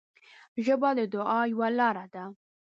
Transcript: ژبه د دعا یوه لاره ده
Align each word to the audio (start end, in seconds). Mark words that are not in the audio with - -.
ژبه 0.65 0.89
د 0.97 1.01
دعا 1.13 1.39
یوه 1.51 1.67
لاره 1.79 2.05
ده 2.13 2.23